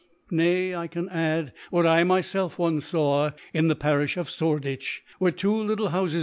[0.19, 5.29] * Nay^ I can add, what I myfcif once faw in the Parifliof Sborediicb^ where
[5.29, 6.19] two little Houfes.